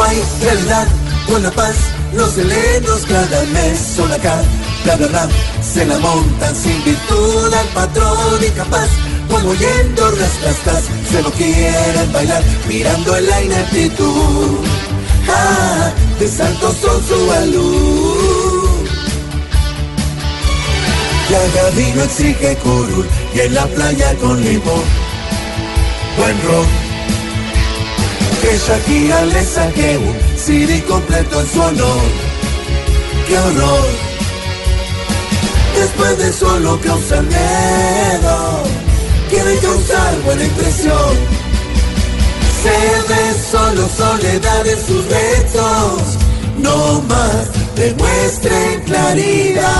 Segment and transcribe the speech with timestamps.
[0.00, 0.86] calidad,
[1.26, 1.74] con la paz,
[2.14, 4.42] los helenos cada mes son acá.
[4.84, 5.28] Bla bla,
[5.62, 8.88] se la montan sin virtud al patrón incapaz.
[9.30, 14.58] Como yendo rascastas, se lo quieren bailar, mirando en la ineptitud.
[15.28, 15.90] Ah,
[16.20, 18.88] de santos son su alud.
[21.28, 24.84] Ya Gaby no exige curul y en la playa con limón.
[26.16, 26.85] Buen rock.
[28.58, 32.02] Shakira le saque un CD completo en su honor.
[33.28, 33.88] ¡Qué horror!
[35.76, 38.62] Después de solo causar miedo,
[39.28, 41.14] quieren causar buena impresión.
[42.62, 46.16] Se ve solo soledad en sus restos,
[46.58, 49.75] no más demuestren claridad.